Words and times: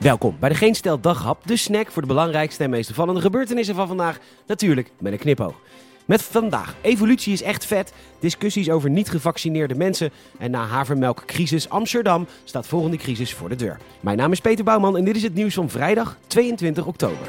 Welkom 0.00 0.36
bij 0.40 0.48
de 0.48 0.54
Geen 0.54 0.74
Stel 0.74 1.00
Daghap, 1.00 1.46
de 1.46 1.56
snack 1.56 1.90
voor 1.90 2.02
de 2.02 2.08
belangrijkste 2.08 2.64
en 2.64 2.70
meest 2.70 2.88
opvallende 2.88 3.20
gebeurtenissen 3.20 3.74
van 3.74 3.86
vandaag. 3.86 4.18
Natuurlijk 4.46 4.90
met 4.98 5.12
een 5.12 5.18
knipoog. 5.18 5.54
Met 6.04 6.22
vandaag, 6.22 6.74
evolutie 6.80 7.32
is 7.32 7.42
echt 7.42 7.66
vet, 7.66 7.92
discussies 8.18 8.70
over 8.70 8.90
niet 8.90 9.10
gevaccineerde 9.10 9.74
mensen 9.74 10.10
en 10.38 10.50
na 10.50 10.64
havermelkcrisis 10.64 11.68
Amsterdam 11.68 12.26
staat 12.44 12.66
volgende 12.66 12.96
crisis 12.96 13.34
voor 13.34 13.48
de 13.48 13.56
deur. 13.56 13.78
Mijn 14.00 14.16
naam 14.16 14.32
is 14.32 14.40
Peter 14.40 14.64
Bouwman 14.64 14.96
en 14.96 15.04
dit 15.04 15.16
is 15.16 15.22
het 15.22 15.34
nieuws 15.34 15.54
van 15.54 15.68
vrijdag 15.68 16.16
22 16.26 16.86
oktober. 16.86 17.26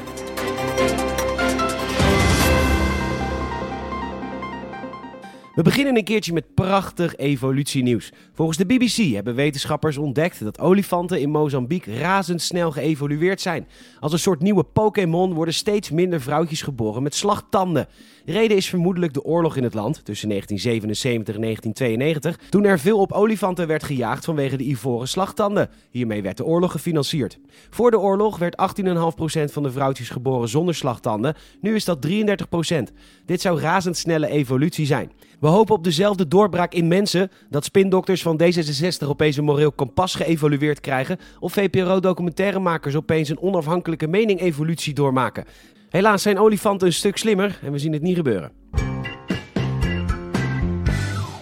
We 5.54 5.62
beginnen 5.62 5.96
een 5.96 6.04
keertje 6.04 6.32
met 6.32 6.54
prachtig 6.54 7.16
evolutienieuws. 7.16 8.12
Volgens 8.32 8.58
de 8.58 8.66
BBC 8.66 9.14
hebben 9.14 9.34
wetenschappers 9.34 9.96
ontdekt 9.96 10.44
dat 10.44 10.58
olifanten 10.58 11.20
in 11.20 11.30
Mozambique 11.30 11.98
razendsnel 11.98 12.70
geëvolueerd 12.70 13.40
zijn. 13.40 13.68
Als 14.00 14.12
een 14.12 14.18
soort 14.18 14.40
nieuwe 14.40 14.62
Pokémon 14.64 15.32
worden 15.32 15.54
steeds 15.54 15.90
minder 15.90 16.20
vrouwtjes 16.20 16.62
geboren 16.62 17.02
met 17.02 17.14
slagtanden. 17.14 17.88
reden 18.24 18.56
is 18.56 18.68
vermoedelijk 18.68 19.14
de 19.14 19.24
oorlog 19.24 19.56
in 19.56 19.62
het 19.62 19.74
land 19.74 20.04
tussen 20.04 20.28
1977 20.28 21.34
en 21.34 21.40
1992, 21.40 22.48
toen 22.50 22.64
er 22.64 22.78
veel 22.78 22.98
op 22.98 23.12
olifanten 23.12 23.66
werd 23.66 23.82
gejaagd 23.82 24.24
vanwege 24.24 24.56
de 24.56 24.64
ivoren 24.64 25.08
slagtanden. 25.08 25.70
Hiermee 25.90 26.22
werd 26.22 26.36
de 26.36 26.44
oorlog 26.44 26.72
gefinancierd. 26.72 27.38
Voor 27.70 27.90
de 27.90 27.98
oorlog 27.98 28.38
werd 28.38 28.56
18,5% 28.82 29.44
van 29.44 29.62
de 29.62 29.72
vrouwtjes 29.72 30.10
geboren 30.10 30.48
zonder 30.48 30.74
slagtanden, 30.74 31.34
nu 31.60 31.74
is 31.74 31.84
dat 31.84 32.06
33%. 32.06 32.92
Dit 33.26 33.40
zou 33.40 33.60
razendsnelle 33.60 34.28
evolutie 34.28 34.86
zijn. 34.86 35.10
We 35.42 35.48
hopen 35.48 35.74
op 35.74 35.84
dezelfde 35.84 36.28
doorbraak 36.28 36.72
in 36.72 36.88
mensen 36.88 37.30
dat 37.48 37.64
spindokters 37.64 38.22
van 38.22 38.40
D66 38.42 39.06
opeens 39.06 39.36
een 39.36 39.44
moreel 39.44 39.72
kompas 39.72 40.14
geëvolueerd 40.14 40.80
krijgen 40.80 41.18
of 41.40 41.52
VPRO-documentairemakers 41.52 42.96
opeens 42.96 43.28
een 43.28 43.40
onafhankelijke 43.40 44.06
mening-evolutie 44.06 44.94
doormaken. 44.94 45.44
Helaas 45.88 46.22
zijn 46.22 46.38
olifanten 46.38 46.86
een 46.86 46.92
stuk 46.92 47.16
slimmer 47.16 47.58
en 47.62 47.72
we 47.72 47.78
zien 47.78 47.92
het 47.92 48.02
niet 48.02 48.16
gebeuren. 48.16 48.61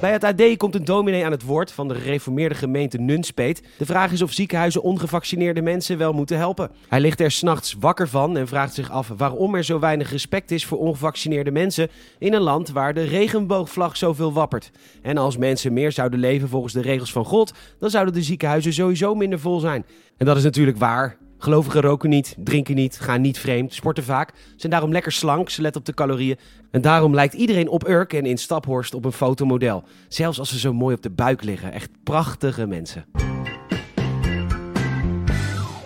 Bij 0.01 0.13
het 0.13 0.25
AD 0.25 0.57
komt 0.57 0.75
een 0.75 0.85
dominee 0.85 1.25
aan 1.25 1.31
het 1.31 1.43
woord 1.43 1.73
van 1.73 1.89
de 1.89 1.95
gereformeerde 1.95 2.55
gemeente 2.55 2.99
Nunspeet. 2.99 3.63
De 3.79 3.87
vraag 3.87 4.13
is 4.13 4.23
of 4.23 4.33
ziekenhuizen 4.33 4.83
ongevaccineerde 4.83 5.63
mensen 5.63 5.99
wel 5.99 6.13
moeten 6.13 6.37
helpen. 6.37 6.71
Hij 6.89 7.01
ligt 7.01 7.21
er 7.21 7.31
s'nachts 7.31 7.77
wakker 7.81 8.09
van 8.09 8.37
en 8.37 8.49
vraagt 8.49 8.75
zich 8.75 8.91
af 8.91 9.13
waarom 9.17 9.55
er 9.55 9.65
zo 9.65 9.79
weinig 9.79 10.11
respect 10.11 10.51
is 10.51 10.67
voor 10.67 10.79
ongevaccineerde 10.79 11.51
mensen 11.51 11.89
in 12.19 12.33
een 12.33 12.41
land 12.41 12.71
waar 12.71 12.95
de 12.95 13.03
regenboogvlag 13.03 13.97
zoveel 13.97 14.33
wappert. 14.33 14.71
En 15.03 15.17
als 15.17 15.37
mensen 15.37 15.73
meer 15.73 15.93
zouden 15.93 16.19
leven 16.19 16.49
volgens 16.49 16.73
de 16.73 16.83
regels 16.83 17.13
van 17.13 17.25
God, 17.25 17.53
dan 17.79 17.91
zouden 17.91 18.15
de 18.15 18.23
ziekenhuizen 18.23 18.73
sowieso 18.73 19.15
minder 19.15 19.41
vol 19.41 19.61
zijn. 19.61 19.85
En 20.17 20.27
dat 20.27 20.37
is 20.37 20.43
natuurlijk 20.43 20.79
waar. 20.79 21.17
Gelovigen 21.43 21.81
roken 21.81 22.11
niet, 22.11 22.35
drinken 22.39 22.75
niet, 22.75 23.01
gaan 23.01 23.21
niet 23.21 23.39
vreemd, 23.39 23.75
sporten 23.75 24.05
vaak, 24.05 24.33
zijn 24.57 24.73
daarom 24.73 24.93
lekker 24.93 25.13
slank, 25.13 25.51
ze 25.51 25.63
letten 25.63 25.81
op 25.81 25.87
de 25.87 25.95
calorieën. 25.95 26.39
En 26.71 26.81
daarom 26.81 27.15
lijkt 27.15 27.35
iedereen 27.35 27.69
op 27.69 27.89
Urk 27.89 28.13
en 28.13 28.27
in 28.27 28.39
Staphorst 28.39 28.95
op 28.95 29.05
een 29.05 29.13
fotomodel. 29.13 29.85
Zelfs 30.09 30.39
als 30.39 30.49
ze 30.49 30.59
zo 30.59 30.73
mooi 30.73 30.95
op 30.95 31.03
de 31.03 31.11
buik 31.11 31.43
liggen. 31.43 31.73
Echt 31.73 31.91
prachtige 32.05 32.67
mensen. 32.67 33.05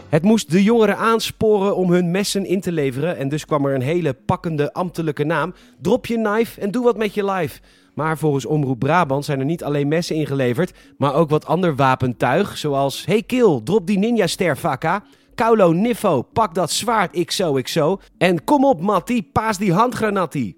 Het 0.09 0.23
moest 0.23 0.51
de 0.51 0.63
jongeren 0.63 0.97
aansporen 0.97 1.77
om 1.77 1.93
hun 1.93 2.11
messen 2.11 2.47
in 2.47 2.61
te 2.61 2.73
leveren 2.73 3.17
en 3.17 3.29
dus 3.29 3.45
kwam 3.45 3.67
er 3.67 3.75
een 3.75 3.83
hele 3.83 4.13
pakkende 4.13 4.73
ambtelijke 4.73 5.25
naam. 5.25 5.55
Drop 5.81 6.07
je 6.07 6.15
knife 6.15 6.61
en 6.61 6.71
doe 6.71 6.85
wat 6.85 6.97
met 6.97 7.15
je 7.15 7.25
life. 7.25 7.61
Maar 7.95 8.19
volgens 8.19 8.47
Omroep 8.47 8.79
Brabant 8.79 9.25
zijn 9.25 9.39
er 9.39 9.45
niet 9.45 9.65
alleen 9.65 9.89
messen 9.89 10.17
ingeleverd, 10.17 10.73
maar 10.99 11.15
ook 11.15 11.31
wat 11.31 11.47
ander 11.47 11.75
wapentuig, 11.75 12.57
zoals 12.57 13.05
Hey 13.05 13.23
Kill, 13.23 13.61
drop 13.65 13.87
die 13.87 13.99
ninja-ster 13.99 14.57
Vaka. 14.57 15.03
Kaulo 15.35 15.73
Niffo, 15.73 16.23
pak 16.23 16.55
dat 16.55 16.71
zwaard 16.71 17.25
XO. 17.25 18.01
En 18.19 18.45
kom 18.45 18.65
op 18.65 18.81
Mattie, 18.81 19.29
paas 19.33 19.59
die 19.59 19.73
handgranattie. 19.73 20.57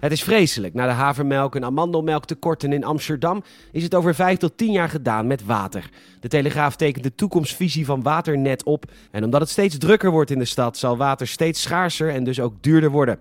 Het 0.00 0.12
is 0.12 0.22
vreselijk. 0.22 0.74
Na 0.74 0.86
de 0.86 0.92
havermelk 0.92 1.56
en 1.56 1.64
amandelmelktekorten 1.64 2.72
in 2.72 2.84
Amsterdam 2.84 3.42
is 3.72 3.82
het 3.82 3.94
over 3.94 4.14
5 4.14 4.38
tot 4.38 4.56
10 4.56 4.72
jaar 4.72 4.88
gedaan 4.88 5.26
met 5.26 5.44
water. 5.44 5.90
De 6.20 6.28
Telegraaf 6.28 6.76
tekent 6.76 7.04
de 7.04 7.14
toekomstvisie 7.14 7.84
van 7.84 8.02
Waternet 8.02 8.64
op. 8.64 8.84
En 9.10 9.24
omdat 9.24 9.40
het 9.40 9.50
steeds 9.50 9.78
drukker 9.78 10.10
wordt 10.10 10.30
in 10.30 10.38
de 10.38 10.44
stad, 10.44 10.76
zal 10.76 10.96
water 10.96 11.26
steeds 11.26 11.62
schaarser 11.62 12.10
en 12.10 12.24
dus 12.24 12.40
ook 12.40 12.54
duurder 12.60 12.90
worden. 12.90 13.18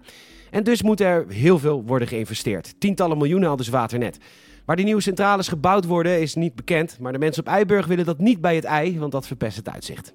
En 0.49 0.63
dus 0.63 0.81
moet 0.81 1.01
er 1.01 1.25
heel 1.29 1.59
veel 1.59 1.83
worden 1.83 2.07
geïnvesteerd. 2.07 2.75
Tientallen 2.79 3.17
miljoenen 3.17 3.49
al 3.49 3.55
dus 3.55 3.69
Waternet. 3.69 4.17
Waar 4.65 4.75
die 4.75 4.85
nieuwe 4.85 5.01
centrales 5.01 5.47
gebouwd 5.47 5.85
worden 5.85 6.21
is 6.21 6.35
niet 6.35 6.55
bekend, 6.55 6.99
maar 6.99 7.11
de 7.11 7.19
mensen 7.19 7.43
op 7.43 7.49
Eiburg 7.49 7.85
willen 7.85 8.05
dat 8.05 8.19
niet 8.19 8.41
bij 8.41 8.55
het 8.55 8.63
ei, 8.63 8.99
want 8.99 9.11
dat 9.11 9.27
verpest 9.27 9.57
het 9.57 9.69
uitzicht. 9.69 10.13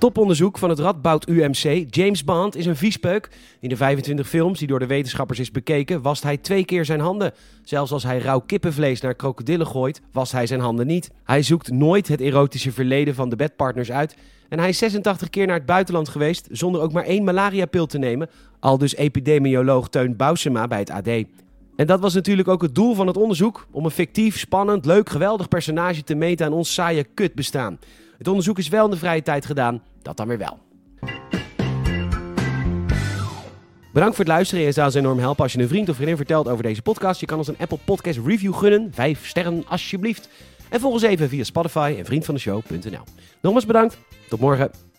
Toponderzoek 0.00 0.58
van 0.58 0.70
het 0.70 0.78
Radboud 0.78 1.28
UMC. 1.28 1.86
James 1.94 2.24
Bond 2.24 2.56
is 2.56 2.66
een 2.66 2.76
viespeuk. 2.76 3.28
In 3.60 3.68
de 3.68 3.76
25 3.76 4.28
films 4.28 4.58
die 4.58 4.68
door 4.68 4.78
de 4.78 4.86
wetenschappers 4.86 5.38
is 5.38 5.50
bekeken, 5.50 6.02
wast 6.02 6.22
hij 6.22 6.36
twee 6.36 6.64
keer 6.64 6.84
zijn 6.84 7.00
handen. 7.00 7.32
Zelfs 7.64 7.92
als 7.92 8.02
hij 8.02 8.18
rauw 8.18 8.40
kippenvlees 8.40 9.00
naar 9.00 9.14
krokodillen 9.14 9.66
gooit, 9.66 10.00
wast 10.12 10.32
hij 10.32 10.46
zijn 10.46 10.60
handen 10.60 10.86
niet. 10.86 11.10
Hij 11.24 11.42
zoekt 11.42 11.70
nooit 11.70 12.08
het 12.08 12.20
erotische 12.20 12.72
verleden 12.72 13.14
van 13.14 13.28
de 13.28 13.36
bedpartners 13.36 13.90
uit. 13.92 14.16
En 14.48 14.58
hij 14.58 14.68
is 14.68 14.78
86 14.78 15.30
keer 15.30 15.46
naar 15.46 15.56
het 15.56 15.66
buitenland 15.66 16.08
geweest 16.08 16.48
zonder 16.50 16.80
ook 16.80 16.92
maar 16.92 17.04
één 17.04 17.24
malariapil 17.24 17.86
te 17.86 17.98
nemen. 17.98 18.28
Al 18.60 18.78
dus 18.78 18.94
epidemioloog 18.94 19.88
Teun 19.88 20.16
Bousema 20.16 20.66
bij 20.66 20.78
het 20.78 20.90
AD. 20.90 21.08
En 21.76 21.86
dat 21.86 22.00
was 22.00 22.14
natuurlijk 22.14 22.48
ook 22.48 22.62
het 22.62 22.74
doel 22.74 22.94
van 22.94 23.06
het 23.06 23.16
onderzoek: 23.16 23.66
om 23.70 23.84
een 23.84 23.90
fictief, 23.90 24.38
spannend, 24.38 24.84
leuk, 24.84 25.08
geweldig 25.08 25.48
personage 25.48 26.04
te 26.04 26.14
meten 26.14 26.46
aan 26.46 26.52
ons 26.52 26.74
saaie 26.74 27.04
kutbestaan. 27.14 27.78
Het 28.20 28.28
onderzoek 28.28 28.58
is 28.58 28.68
wel 28.68 28.84
in 28.84 28.90
de 28.90 28.96
vrije 28.96 29.22
tijd 29.22 29.46
gedaan, 29.46 29.82
dat 30.02 30.16
dan 30.16 30.28
weer 30.28 30.38
wel. 30.38 30.58
Bedankt 33.92 34.16
voor 34.16 34.24
het 34.24 34.34
luisteren. 34.34 34.64
Je 34.64 34.72
zou 34.72 34.86
ons 34.86 34.94
enorm 34.94 35.18
helpen 35.18 35.42
als 35.42 35.52
je 35.52 35.58
een 35.58 35.68
vriend 35.68 35.88
of 35.88 35.94
vriendin 35.94 36.16
vertelt 36.16 36.48
over 36.48 36.62
deze 36.62 36.82
podcast. 36.82 37.20
Je 37.20 37.26
kan 37.26 37.38
ons 37.38 37.48
een 37.48 37.58
Apple 37.58 37.78
Podcast 37.84 38.18
review 38.24 38.54
gunnen. 38.54 38.90
Vijf 38.94 39.26
sterren 39.26 39.64
alsjeblieft. 39.68 40.28
En 40.68 40.80
volg 40.80 40.92
ons 40.92 41.02
even 41.02 41.28
via 41.28 41.44
Spotify 41.44 41.94
en 41.98 42.04
vriendvandeshow.nl. 42.04 43.04
Nogmaals 43.40 43.66
bedankt. 43.66 43.98
Tot 44.28 44.40
morgen. 44.40 44.89